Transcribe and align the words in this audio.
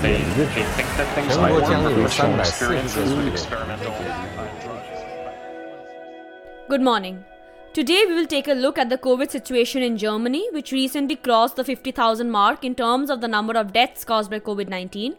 they, 0.00 0.16
they 0.16 0.46
think 0.46 0.68
that 0.96 1.14
things 1.14 1.36
might 1.36 1.52
work 1.52 1.66
from 1.66 1.84
personal 1.94 2.40
experiences 2.40 3.12
with 3.14 3.28
experimental 3.28 3.92
Good 6.68 6.80
morning. 6.80 7.24
Today 7.74 8.04
we 8.06 8.14
will 8.14 8.26
take 8.26 8.48
a 8.48 8.54
look 8.54 8.78
at 8.78 8.88
the 8.88 8.96
COVID 8.96 9.30
situation 9.30 9.82
in 9.82 9.98
Germany, 9.98 10.48
which 10.52 10.72
recently 10.72 11.16
crossed 11.16 11.56
the 11.56 11.64
50,000 11.64 12.30
mark 12.30 12.64
in 12.64 12.74
terms 12.74 13.10
of 13.10 13.20
the 13.20 13.28
number 13.28 13.54
of 13.54 13.72
deaths 13.72 14.04
caused 14.04 14.30
by 14.30 14.38
COVID 14.38 14.68
19. 14.68 15.16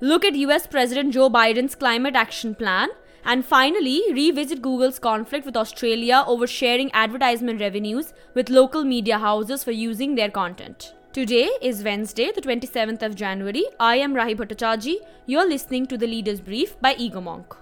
Look 0.00 0.24
at 0.24 0.34
US 0.34 0.66
President 0.66 1.14
Joe 1.14 1.30
Biden's 1.30 1.74
climate 1.74 2.16
action 2.16 2.54
plan. 2.54 2.88
And 3.24 3.44
finally, 3.44 4.02
revisit 4.12 4.62
Google's 4.62 4.98
conflict 4.98 5.44
with 5.44 5.56
Australia 5.56 6.24
over 6.26 6.46
sharing 6.46 6.90
advertisement 6.92 7.60
revenues 7.60 8.14
with 8.34 8.48
local 8.48 8.84
media 8.84 9.18
houses 9.18 9.62
for 9.62 9.72
using 9.72 10.14
their 10.14 10.30
content. 10.30 10.94
Today 11.18 11.50
is 11.60 11.82
Wednesday, 11.82 12.30
the 12.32 12.40
27th 12.40 13.02
of 13.02 13.16
January. 13.16 13.64
I 13.80 13.96
am 13.96 14.14
Rahi 14.14 14.36
Bhattacharjee. 14.36 14.98
You're 15.26 15.48
listening 15.48 15.86
to 15.86 15.98
the 15.98 16.06
Leaders 16.06 16.40
Brief 16.40 16.80
by 16.80 16.94
Egomonk. 16.94 17.56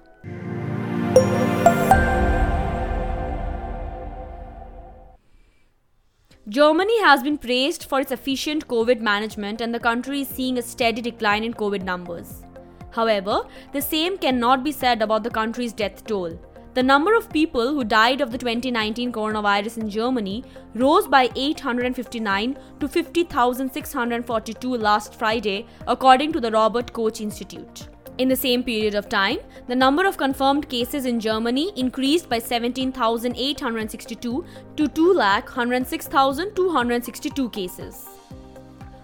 Germany 6.47 7.01
has 7.01 7.23
been 7.23 7.39
praised 7.39 7.85
for 7.85 8.01
its 8.01 8.13
efficient 8.13 8.69
COVID 8.69 9.01
management, 9.01 9.63
and 9.63 9.73
the 9.73 9.81
country 9.81 10.21
is 10.21 10.29
seeing 10.29 10.59
a 10.59 10.63
steady 10.63 11.01
decline 11.01 11.43
in 11.43 11.55
COVID 11.55 11.83
numbers. 11.83 12.43
However, 12.91 13.41
the 13.73 13.81
same 13.81 14.19
cannot 14.19 14.65
be 14.65 14.71
said 14.71 15.01
about 15.01 15.23
the 15.23 15.31
country's 15.31 15.73
death 15.73 16.05
toll. 16.05 16.39
The 16.77 16.83
number 16.83 17.17
of 17.17 17.33
people 17.33 17.69
who 17.69 17.85
died 17.85 18.21
of 18.21 18.33
the 18.33 18.37
2019 18.37 19.11
coronavirus 19.11 19.79
in 19.79 19.89
Germany 19.89 20.45
rose 20.75 21.09
by 21.09 21.31
859 21.35 22.59
to 22.81 22.87
50,642 22.87 24.77
last 24.77 25.15
Friday, 25.15 25.65
according 25.87 26.35
to 26.35 26.41
the 26.41 26.51
Robert 26.51 26.93
Koch 26.93 27.23
Institute. 27.23 27.89
In 28.19 28.29
the 28.29 28.37
same 28.37 28.63
period 28.63 28.95
of 28.95 29.09
time, 29.09 29.39
the 29.69 29.75
number 29.75 30.05
of 30.05 30.19
confirmed 30.19 30.69
cases 30.69 31.07
in 31.07 31.19
Germany 31.19 31.73
increased 31.77 32.29
by 32.29 32.41
17,862 32.41 34.45
to 34.77 34.87
2,106,262 34.87 37.53
cases. 37.55 38.05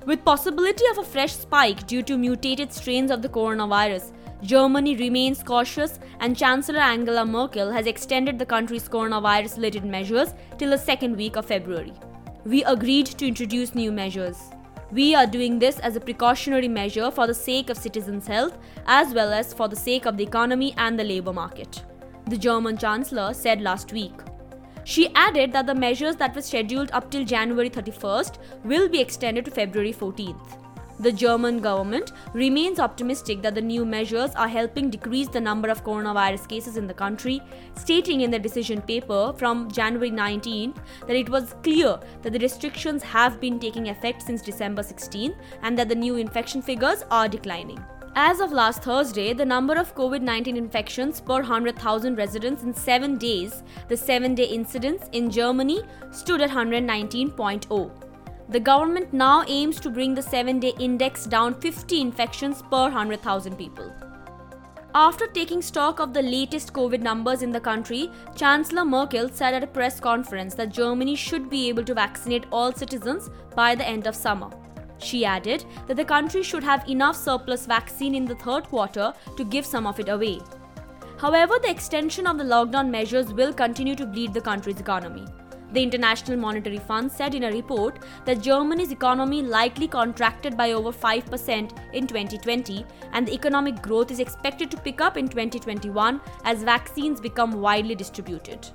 With 0.05 0.23
possibility 0.27 0.85
of 0.91 0.99
a 0.99 1.05
fresh 1.05 1.33
spike 1.33 1.87
due 1.87 2.03
to 2.03 2.19
mutated 2.19 2.71
strains 2.71 3.11
of 3.11 3.23
the 3.23 3.31
coronavirus, 3.31 4.13
Germany 4.43 4.97
remains 4.97 5.41
cautious 5.41 6.01
and 6.19 6.37
Chancellor 6.37 6.81
Angela 6.81 7.25
Merkel 7.25 7.71
has 7.71 7.87
extended 7.87 8.39
the 8.41 8.47
country's 8.47 8.89
coronavirus 8.89 9.57
related 9.57 9.85
measures 9.85 10.35
till 10.59 10.71
the 10.71 10.79
second 10.79 11.17
week 11.17 11.37
of 11.37 11.47
February. 11.47 11.93
We 12.45 12.65
agreed 12.65 13.07
to 13.07 13.29
introduce 13.29 13.77
new 13.77 13.93
measures. 13.93 14.37
We 14.91 15.15
are 15.15 15.29
doing 15.29 15.61
this 15.61 15.79
as 15.79 15.95
a 15.95 16.01
precautionary 16.01 16.67
measure 16.67 17.13
for 17.13 17.29
the 17.29 17.35
sake 17.35 17.71
of 17.71 17.79
citizens' 17.79 18.27
health 18.27 18.59
as 18.87 19.15
well 19.15 19.33
as 19.33 19.55
for 19.55 19.69
the 19.69 19.77
sake 19.77 20.07
of 20.07 20.17
the 20.17 20.25
economy 20.25 20.75
and 20.77 20.99
the 20.99 21.05
labour 21.05 21.33
market, 21.33 21.85
the 22.27 22.37
German 22.37 22.77
Chancellor 22.77 23.33
said 23.33 23.61
last 23.61 23.93
week. 23.93 24.13
She 24.83 25.15
added 25.15 25.53
that 25.53 25.67
the 25.67 25.75
measures 25.75 26.17
that 26.17 26.35
were 26.35 26.43
scheduled 26.43 26.91
up 26.91 27.13
till 27.13 27.25
January 27.25 27.71
31st 27.71 28.39
will 28.65 28.89
be 28.89 29.01
extended 29.01 29.45
to 29.45 29.53
February 29.53 29.93
14th. 29.93 30.62
The 31.01 31.13
German 31.13 31.61
government 31.61 32.13
remains 32.33 32.79
optimistic 32.79 33.43
that 33.43 33.55
the 33.55 33.61
new 33.61 33.85
measures 33.85 34.31
are 34.37 34.49
helping 34.49 34.91
decrease 34.91 35.29
the 35.29 35.41
number 35.41 35.69
of 35.69 35.83
coronavirus 35.85 36.49
cases 36.49 36.77
in 36.77 36.87
the 36.87 36.95
country, 36.95 37.41
stating 37.75 38.21
in 38.21 38.31
the 38.31 38.39
decision 38.39 38.81
paper 38.83 39.33
from 39.37 39.71
January 39.71 40.11
19 40.11 40.75
that 41.07 41.17
it 41.17 41.29
was 41.29 41.55
clear 41.63 41.99
that 42.23 42.33
the 42.33 42.39
restrictions 42.39 43.03
have 43.03 43.41
been 43.41 43.59
taking 43.59 43.89
effect 43.89 44.23
since 44.23 44.43
December 44.43 44.83
16 44.83 45.35
and 45.63 45.79
that 45.79 45.89
the 45.89 45.95
new 45.95 46.17
infection 46.17 46.63
figures 46.63 47.05
are 47.11 47.29
declining. 47.29 47.83
As 48.15 48.41
of 48.41 48.53
last 48.53 48.83
Thursday, 48.83 49.33
the 49.33 49.45
number 49.45 49.75
of 49.75 49.95
COVID 49.95 50.21
19 50.21 50.55
infections 50.55 51.19
per 51.19 51.37
100,000 51.37 52.17
residents 52.17 52.63
in 52.63 52.75
7 52.75 53.17
days, 53.17 53.63
the 53.89 53.97
7 53.97 54.35
day 54.35 54.45
incidence 54.45 55.09
in 55.13 55.31
Germany, 55.31 55.81
stood 56.11 56.43
at 56.43 56.51
119.0. 56.51 58.12
The 58.53 58.61
government 58.61 59.15
now 59.15 59.45
aims 59.49 59.81
to 59.81 59.89
bring 59.89 60.15
the 60.15 60.21
7 60.21 60.61
day 60.61 60.75
index 60.79 61.25
down 61.25 61.55
50 61.59 62.03
infections 62.03 62.61
per 62.61 62.83
100,000 62.83 63.57
people. 63.57 63.91
After 64.95 65.27
taking 65.27 65.63
stock 65.63 66.01
of 66.01 66.13
the 66.13 66.21
latest 66.21 66.75
COVID 66.75 67.01
numbers 67.01 67.41
in 67.41 67.51
the 67.51 67.61
country, 67.69 68.11
Chancellor 68.37 68.85
Merkel 68.85 69.31
said 69.31 69.55
at 69.55 69.63
a 69.63 69.67
press 69.67 69.99
conference 69.99 70.55
that 70.57 70.69
Germany 70.69 71.15
should 71.17 71.49
be 71.49 71.71
able 71.71 71.83
to 71.83 71.95
vaccinate 71.95 72.45
all 72.53 72.75
citizens 72.75 73.31
by 73.57 73.75
the 73.75 73.89
end 73.89 74.07
of 74.07 74.15
summer. 74.15 74.51
She 74.99 75.25
added 75.25 75.65
that 75.87 75.97
the 75.97 76.05
country 76.05 76.43
should 76.43 76.63
have 76.63 76.87
enough 76.87 77.17
surplus 77.17 77.65
vaccine 77.65 78.15
in 78.15 78.27
the 78.27 78.35
third 78.35 78.65
quarter 78.65 79.15
to 79.35 79.45
give 79.45 79.65
some 79.65 79.87
of 79.87 79.99
it 79.99 80.11
away. 80.11 80.41
However, 81.17 81.55
the 81.63 81.71
extension 81.71 82.27
of 82.27 82.37
the 82.37 82.45
lockdown 82.45 82.91
measures 82.91 83.33
will 83.33 83.55
continue 83.55 83.95
to 83.95 84.05
bleed 84.05 84.35
the 84.35 84.43
country's 84.43 84.79
economy. 84.79 85.25
The 85.73 85.83
International 85.83 86.37
Monetary 86.37 86.79
Fund 86.79 87.11
said 87.11 87.35
in 87.35 87.45
a 87.45 87.51
report 87.51 88.01
that 88.27 88.43
Germany's 88.43 88.93
economy 88.93 89.41
likely 89.41 89.89
contracted 89.89 90.55
by 90.55 90.73
over 90.73 90.93
5% 90.93 91.95
in 91.95 92.07
2020 92.07 92.85
and 93.13 93.27
the 93.27 93.33
economic 93.33 93.81
growth 93.81 94.11
is 94.11 94.21
expected 94.21 94.71
to 94.71 94.77
pick 94.77 95.01
up 95.01 95.17
in 95.17 95.29
2021 95.29 96.21
as 96.45 96.63
vaccines 96.63 97.21
become 97.21 97.53
widely 97.53 97.95
distributed. 97.95 98.69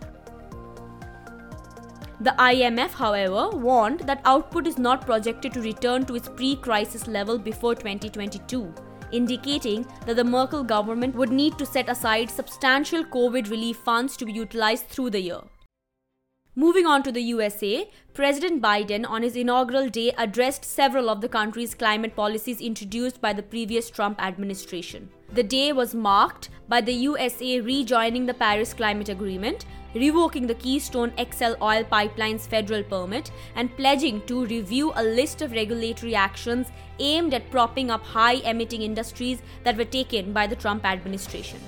The 2.19 2.34
IMF, 2.40 2.94
however, 2.94 3.56
warned 3.56 4.00
that 4.02 4.22
output 4.25 4.66
is 4.66 4.80
not 4.80 5.06
projected 5.06 5.53
to 5.53 5.62
return 5.62 6.03
to 6.07 6.16
its 6.16 6.30
pre 6.30 6.56
crisis 6.56 7.07
level 7.07 7.38
before 7.38 7.75
2022, 7.75 8.74
indicating 9.12 9.86
that 10.07 10.16
the 10.16 10.24
Merkel 10.24 10.63
government 10.63 11.13
would 11.13 11.31
need 11.31 11.59
to 11.59 11.66
set 11.66 11.90
aside 11.90 12.31
substantial 12.31 13.03
COVID 13.03 13.52
relief 13.52 13.78
funds 13.78 14.18
to 14.18 14.25
be 14.25 14.34
utilized 14.34 14.88
through 14.88 15.12
the 15.12 15.22
year. 15.22 15.41
Moving 16.59 16.88
on 16.88 17.03
to 17.03 17.12
the 17.12 17.22
USA, 17.22 17.88
President 18.16 18.63
Biden 18.63 19.07
on 19.07 19.22
his 19.22 19.35
inaugural 19.35 19.90
day 19.90 20.12
addressed 20.18 20.66
several 20.66 21.07
of 21.07 21.22
the 21.22 21.29
country's 21.29 21.75
climate 21.75 22.16
policies 22.16 22.59
introduced 22.59 23.22
by 23.22 23.31
the 23.31 23.44
previous 23.44 23.91
Trump 23.91 24.19
administration. 24.19 25.07
The 25.34 25.44
day 25.44 25.72
was 25.72 25.94
marked 25.94 26.50
by 26.68 26.81
the 26.81 26.94
USA 26.94 27.62
rejoining 27.62 28.25
the 28.25 28.34
Paris 28.34 28.73
Climate 28.73 29.09
Agreement, 29.09 29.68
revoking 29.94 30.47
the 30.47 30.56
Keystone 30.56 31.13
XL 31.31 31.53
oil 31.62 31.84
pipeline's 31.84 32.47
federal 32.47 32.81
permit, 32.81 33.29
and 33.53 33.78
pledging 33.78 34.25
to 34.25 34.47
review 34.47 34.94
a 34.95 35.03
list 35.03 35.44
of 35.44 35.51
regulatory 35.51 36.16
actions 36.16 36.72
aimed 36.97 37.35
at 37.35 37.51
propping 37.51 37.91
up 37.91 38.01
high 38.01 38.38
emitting 38.38 38.81
industries 38.81 39.44
that 39.63 39.78
were 39.78 39.85
taken 39.85 40.34
by 40.34 40.47
the 40.47 40.56
Trump 40.56 40.85
administration. 40.85 41.59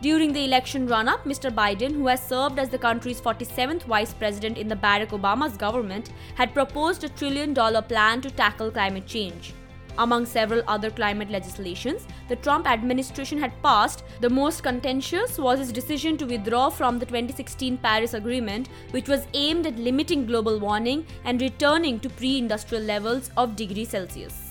During 0.00 0.32
the 0.32 0.44
election 0.44 0.86
run 0.86 1.08
up, 1.08 1.24
Mr. 1.24 1.50
Biden, 1.52 1.92
who 1.92 2.06
has 2.06 2.22
served 2.22 2.60
as 2.60 2.68
the 2.68 2.78
country's 2.78 3.20
47th 3.20 3.82
vice 3.82 4.14
president 4.14 4.56
in 4.56 4.68
the 4.68 4.76
Barack 4.76 5.08
Obama's 5.08 5.56
government, 5.56 6.12
had 6.36 6.54
proposed 6.54 7.02
a 7.02 7.08
trillion 7.08 7.52
dollar 7.52 7.82
plan 7.82 8.20
to 8.20 8.30
tackle 8.30 8.70
climate 8.70 9.08
change. 9.08 9.54
Among 9.98 10.24
several 10.24 10.62
other 10.68 10.92
climate 10.92 11.30
legislations 11.30 12.06
the 12.28 12.36
Trump 12.36 12.70
administration 12.70 13.40
had 13.40 13.60
passed, 13.60 14.04
the 14.20 14.30
most 14.30 14.62
contentious 14.62 15.36
was 15.36 15.58
his 15.58 15.72
decision 15.72 16.16
to 16.18 16.26
withdraw 16.26 16.70
from 16.70 17.00
the 17.00 17.06
2016 17.06 17.78
Paris 17.78 18.14
Agreement, 18.14 18.68
which 18.92 19.08
was 19.08 19.26
aimed 19.34 19.66
at 19.66 19.80
limiting 19.80 20.26
global 20.26 20.60
warming 20.60 21.04
and 21.24 21.42
returning 21.42 21.98
to 21.98 22.08
pre 22.08 22.38
industrial 22.38 22.84
levels 22.84 23.32
of 23.36 23.56
degree 23.56 23.84
Celsius. 23.84 24.47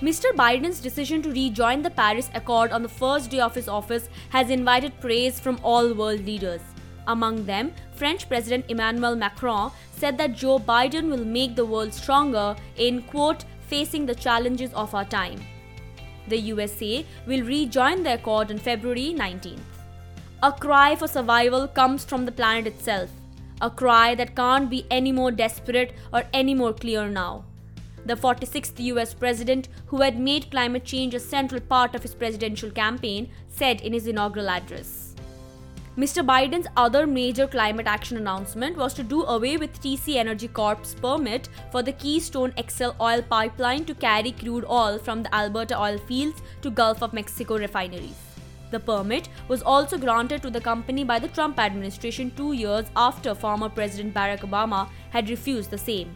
Mr. 0.00 0.30
Biden's 0.36 0.78
decision 0.80 1.22
to 1.22 1.30
rejoin 1.30 1.80
the 1.80 1.88
Paris 1.88 2.28
Accord 2.34 2.70
on 2.70 2.82
the 2.82 2.88
first 2.88 3.30
day 3.30 3.40
of 3.40 3.54
his 3.54 3.66
office 3.66 4.10
has 4.28 4.50
invited 4.50 5.00
praise 5.00 5.40
from 5.40 5.58
all 5.62 5.94
world 5.94 6.22
leaders. 6.26 6.60
Among 7.06 7.46
them, 7.46 7.72
French 7.94 8.28
President 8.28 8.66
Emmanuel 8.68 9.16
Macron 9.16 9.70
said 9.92 10.18
that 10.18 10.34
Joe 10.34 10.58
Biden 10.58 11.08
will 11.08 11.24
make 11.24 11.56
the 11.56 11.64
world 11.64 11.94
stronger 11.94 12.54
in, 12.76 13.04
quote, 13.04 13.46
facing 13.68 14.04
the 14.04 14.14
challenges 14.14 14.70
of 14.74 14.94
our 14.94 15.06
time. 15.06 15.40
The 16.28 16.40
USA 16.40 17.06
will 17.26 17.42
rejoin 17.42 18.02
the 18.02 18.14
accord 18.14 18.50
on 18.50 18.58
February 18.58 19.14
19th. 19.16 19.60
A 20.42 20.52
cry 20.52 20.94
for 20.94 21.08
survival 21.08 21.68
comes 21.68 22.04
from 22.04 22.26
the 22.26 22.32
planet 22.32 22.66
itself, 22.66 23.08
a 23.62 23.70
cry 23.70 24.14
that 24.14 24.36
can't 24.36 24.68
be 24.68 24.86
any 24.90 25.10
more 25.10 25.30
desperate 25.30 25.94
or 26.12 26.24
any 26.34 26.52
more 26.52 26.74
clear 26.74 27.08
now 27.08 27.44
the 28.06 28.16
46th 28.16 28.78
US 28.84 29.14
president, 29.14 29.68
who 29.86 30.00
had 30.00 30.18
made 30.18 30.50
climate 30.50 30.84
change 30.84 31.14
a 31.14 31.20
central 31.20 31.60
part 31.60 31.94
of 31.94 32.02
his 32.02 32.14
presidential 32.14 32.70
campaign, 32.70 33.28
said 33.48 33.80
in 33.80 33.92
his 33.92 34.06
inaugural 34.06 34.48
address. 34.48 35.14
Mr. 35.96 36.22
Biden's 36.22 36.66
other 36.76 37.06
major 37.06 37.46
climate 37.46 37.86
action 37.86 38.18
announcement 38.18 38.76
was 38.76 38.92
to 38.92 39.02
do 39.02 39.22
away 39.24 39.56
with 39.56 39.80
TC 39.80 40.16
Energy 40.16 40.46
Corp's 40.46 40.94
permit 40.94 41.48
for 41.72 41.82
the 41.82 41.92
Keystone 41.92 42.52
XL 42.68 42.90
oil 43.00 43.22
pipeline 43.22 43.86
to 43.86 43.94
carry 43.94 44.32
crude 44.32 44.66
oil 44.68 44.98
from 44.98 45.22
the 45.22 45.34
Alberta 45.34 45.80
oil 45.80 45.96
fields 45.96 46.42
to 46.60 46.70
Gulf 46.70 47.02
of 47.02 47.14
Mexico 47.14 47.56
refineries. 47.56 48.26
The 48.70 48.80
permit 48.80 49.30
was 49.48 49.62
also 49.62 49.96
granted 49.96 50.42
to 50.42 50.50
the 50.50 50.60
company 50.60 51.02
by 51.02 51.18
the 51.18 51.28
Trump 51.28 51.58
administration 51.58 52.30
two 52.36 52.52
years 52.52 52.84
after 52.94 53.34
former 53.34 53.70
President 53.70 54.12
Barack 54.12 54.40
Obama 54.40 54.90
had 55.10 55.30
refused 55.30 55.70
the 55.70 55.78
same. 55.78 56.14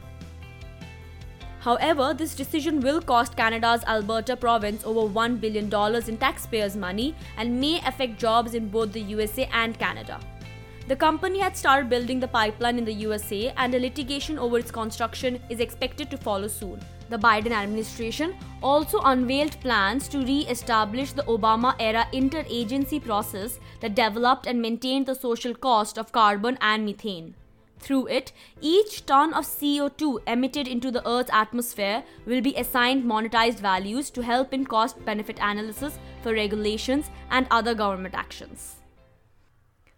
However, 1.60 2.14
this 2.14 2.34
decision 2.34 2.80
will 2.80 3.02
cost 3.02 3.36
Canada's 3.36 3.84
Alberta 3.84 4.34
province 4.34 4.82
over 4.84 5.00
$1 5.00 5.40
billion 5.40 5.66
in 6.08 6.16
taxpayers' 6.16 6.76
money 6.76 7.14
and 7.36 7.60
may 7.60 7.80
affect 7.86 8.18
jobs 8.18 8.54
in 8.54 8.68
both 8.68 8.92
the 8.92 9.02
USA 9.02 9.48
and 9.52 9.78
Canada. 9.78 10.18
The 10.88 10.96
company 10.96 11.38
had 11.38 11.56
started 11.56 11.88
building 11.88 12.18
the 12.18 12.26
pipeline 12.26 12.76
in 12.76 12.84
the 12.84 12.94
USA, 12.94 13.52
and 13.56 13.74
a 13.74 13.78
litigation 13.78 14.40
over 14.40 14.58
its 14.58 14.72
construction 14.72 15.40
is 15.48 15.60
expected 15.60 16.10
to 16.10 16.16
follow 16.16 16.48
soon. 16.48 16.80
The 17.10 17.18
Biden 17.18 17.52
administration 17.52 18.34
also 18.62 18.98
unveiled 19.04 19.60
plans 19.60 20.08
to 20.08 20.18
re 20.18 20.46
establish 20.48 21.12
the 21.12 21.22
Obama 21.24 21.76
era 21.78 22.06
interagency 22.12 23.00
process 23.04 23.60
that 23.80 23.94
developed 23.94 24.46
and 24.46 24.60
maintained 24.60 25.06
the 25.06 25.14
social 25.14 25.54
cost 25.54 25.96
of 25.96 26.10
carbon 26.10 26.58
and 26.60 26.84
methane. 26.84 27.34
Through 27.80 28.08
it, 28.08 28.32
each 28.60 29.06
ton 29.06 29.32
of 29.32 29.46
CO2 29.46 30.20
emitted 30.26 30.68
into 30.68 30.90
the 30.90 31.06
Earth's 31.08 31.30
atmosphere 31.32 32.04
will 32.26 32.42
be 32.42 32.54
assigned 32.54 33.04
monetized 33.04 33.58
values 33.58 34.10
to 34.10 34.22
help 34.22 34.52
in 34.52 34.66
cost 34.66 35.02
benefit 35.04 35.38
analysis 35.40 35.98
for 36.22 36.32
regulations 36.32 37.10
and 37.30 37.46
other 37.50 37.74
government 37.74 38.14
actions. 38.14 38.76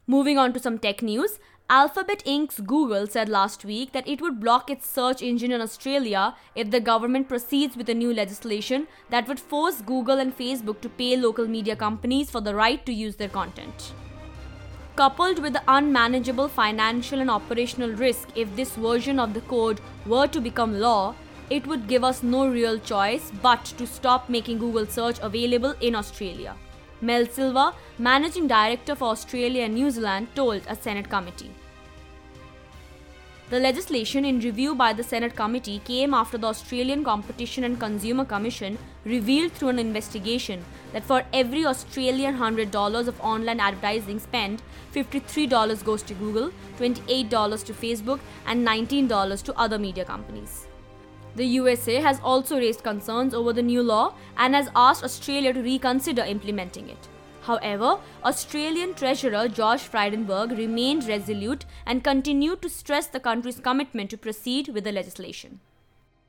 Moving 0.06 0.38
on 0.38 0.52
to 0.52 0.60
some 0.60 0.78
tech 0.78 1.02
news, 1.02 1.38
Alphabet 1.70 2.22
Inc.'s 2.26 2.60
Google 2.60 3.06
said 3.06 3.28
last 3.28 3.64
week 3.64 3.92
that 3.92 4.06
it 4.06 4.20
would 4.20 4.40
block 4.40 4.68
its 4.70 4.88
search 4.88 5.22
engine 5.22 5.52
in 5.52 5.60
Australia 5.60 6.36
if 6.54 6.70
the 6.70 6.80
government 6.80 7.28
proceeds 7.28 7.76
with 7.76 7.88
a 7.88 7.94
new 7.94 8.12
legislation 8.12 8.86
that 9.10 9.26
would 9.26 9.40
force 9.40 9.80
Google 9.80 10.18
and 10.18 10.36
Facebook 10.36 10.80
to 10.82 10.88
pay 10.88 11.16
local 11.16 11.46
media 11.48 11.74
companies 11.74 12.30
for 12.30 12.40
the 12.40 12.54
right 12.54 12.84
to 12.84 12.92
use 12.92 13.16
their 13.16 13.28
content 13.28 13.94
coupled 14.96 15.38
with 15.38 15.52
the 15.52 15.62
unmanageable 15.68 16.48
financial 16.48 17.20
and 17.20 17.30
operational 17.30 17.90
risk 17.90 18.28
if 18.34 18.54
this 18.56 18.74
version 18.76 19.18
of 19.18 19.34
the 19.34 19.40
code 19.42 19.80
were 20.06 20.26
to 20.26 20.40
become 20.40 20.78
law, 20.78 21.14
it 21.50 21.66
would 21.66 21.88
give 21.88 22.04
us 22.04 22.22
no 22.22 22.46
real 22.48 22.78
choice 22.78 23.30
but 23.42 23.64
to 23.64 23.86
stop 23.86 24.28
making 24.28 24.58
Google 24.58 24.86
search 24.86 25.18
available 25.20 25.74
in 25.80 25.94
Australia. 25.94 26.54
Mel 27.00 27.26
Silva, 27.26 27.74
managing 27.98 28.46
director 28.46 28.94
for 28.94 29.08
Australia 29.08 29.64
and 29.64 29.74
New 29.74 29.90
Zealand, 29.90 30.28
told 30.34 30.62
a 30.68 30.76
Senate 30.76 31.10
committee. 31.10 31.50
The 33.52 33.60
legislation 33.60 34.24
in 34.24 34.40
review 34.40 34.74
by 34.74 34.94
the 34.94 35.02
Senate 35.04 35.36
committee 35.36 35.78
came 35.84 36.14
after 36.14 36.38
the 36.38 36.46
Australian 36.46 37.04
Competition 37.04 37.64
and 37.64 37.78
Consumer 37.78 38.24
Commission 38.24 38.78
revealed 39.04 39.52
through 39.52 39.68
an 39.68 39.78
investigation 39.78 40.64
that 40.94 41.04
for 41.04 41.22
every 41.34 41.66
Australian 41.66 42.38
$100 42.38 43.08
of 43.08 43.20
online 43.20 43.60
advertising 43.60 44.20
spent, 44.20 44.62
$53 44.94 45.84
goes 45.84 46.02
to 46.04 46.14
Google, 46.14 46.50
$28 46.78 47.64
to 47.66 47.74
Facebook, 47.74 48.20
and 48.46 48.66
$19 48.66 49.42
to 49.42 49.58
other 49.58 49.78
media 49.78 50.06
companies. 50.06 50.66
The 51.36 51.44
USA 51.44 51.96
has 51.96 52.20
also 52.24 52.56
raised 52.56 52.82
concerns 52.82 53.34
over 53.34 53.52
the 53.52 53.60
new 53.60 53.82
law 53.82 54.14
and 54.38 54.54
has 54.54 54.70
asked 54.74 55.04
Australia 55.04 55.52
to 55.52 55.60
reconsider 55.60 56.22
implementing 56.22 56.88
it. 56.88 57.06
However, 57.42 57.98
Australian 58.24 58.94
Treasurer 58.94 59.48
George 59.48 59.80
Frydenberg 59.80 60.56
remained 60.56 61.08
resolute 61.08 61.64
and 61.84 62.04
continued 62.04 62.62
to 62.62 62.68
stress 62.68 63.08
the 63.08 63.20
country's 63.20 63.58
commitment 63.58 64.10
to 64.10 64.16
proceed 64.16 64.68
with 64.68 64.84
the 64.84 64.92
legislation. 64.92 65.60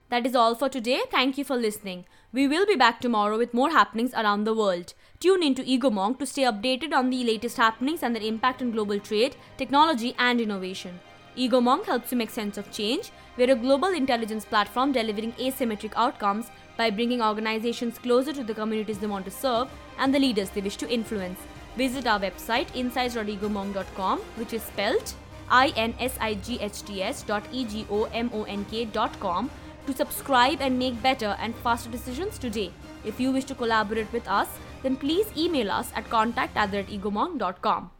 That 0.09 0.25
is 0.25 0.35
all 0.35 0.55
for 0.55 0.69
today. 0.69 1.01
Thank 1.09 1.37
you 1.37 1.43
for 1.43 1.55
listening. 1.55 2.05
We 2.31 2.47
will 2.47 2.65
be 2.65 2.75
back 2.75 2.99
tomorrow 2.99 3.37
with 3.37 3.53
more 3.53 3.71
happenings 3.71 4.13
around 4.13 4.43
the 4.43 4.53
world. 4.53 4.93
Tune 5.19 5.43
into 5.43 5.63
Egomonk 5.63 6.19
to 6.19 6.25
stay 6.25 6.43
updated 6.43 6.93
on 6.93 7.09
the 7.09 7.23
latest 7.23 7.57
happenings 7.57 8.03
and 8.03 8.15
their 8.15 8.23
impact 8.23 8.61
on 8.61 8.71
global 8.71 8.99
trade, 8.99 9.35
technology, 9.57 10.15
and 10.17 10.41
innovation. 10.41 10.99
Egomonk 11.37 11.85
helps 11.85 12.11
you 12.11 12.17
make 12.17 12.29
sense 12.29 12.57
of 12.57 12.71
change. 12.71 13.11
We're 13.37 13.51
a 13.51 13.55
global 13.55 13.87
intelligence 13.87 14.45
platform 14.45 14.91
delivering 14.91 15.33
asymmetric 15.33 15.93
outcomes 15.95 16.51
by 16.77 16.89
bringing 16.89 17.21
organizations 17.21 17.97
closer 17.97 18.33
to 18.33 18.43
the 18.43 18.53
communities 18.53 18.99
they 18.99 19.07
want 19.07 19.25
to 19.25 19.31
serve 19.31 19.69
and 19.97 20.13
the 20.13 20.19
leaders 20.19 20.49
they 20.49 20.61
wish 20.61 20.77
to 20.77 20.89
influence. 20.89 21.39
Visit 21.77 22.07
our 22.07 22.19
website 22.19 22.67
insights.egomonk.com, 22.75 24.19
which 24.37 24.53
is 24.53 24.63
spelled 24.63 25.13
I-N-S-I-G-H-T-S 25.49 27.23
dot 27.23 27.43
E-G-O-M-O-N-K 27.51 28.85
dot 28.85 29.19
com 29.19 29.49
to 29.85 29.93
subscribe 29.93 30.61
and 30.61 30.79
make 30.79 31.01
better 31.01 31.35
and 31.39 31.55
faster 31.57 31.89
decisions 31.89 32.37
today. 32.37 32.71
If 33.03 33.19
you 33.19 33.31
wish 33.31 33.45
to 33.45 33.55
collaborate 33.55 34.11
with 34.13 34.27
us, 34.27 34.47
then 34.81 34.95
please 34.95 35.27
email 35.37 35.71
us 35.71 35.91
at 35.95 36.09
contact 36.09 36.55
at 36.55 36.71
egomonk.com. 36.71 37.92